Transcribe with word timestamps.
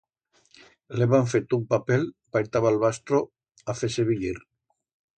Le 0.99 1.07
heban 1.07 1.27
feto 1.33 1.59
un 1.61 1.67
papel 1.75 2.09
pa 2.31 2.43
ir 2.47 2.51
ta 2.51 2.65
Balbastro 2.67 3.23
a 3.71 3.81
fer-se 3.83 4.11
viyer. 4.13 4.37